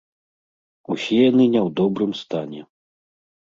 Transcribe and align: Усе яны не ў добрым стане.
Усе 0.95 1.19
яны 1.29 1.39
не 1.55 1.61
ў 1.67 1.75
добрым 1.81 2.11
стане. 2.23 2.61